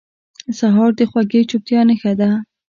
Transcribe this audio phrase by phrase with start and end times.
[0.59, 2.29] سهار د خوږې چوپتیا نښه ده.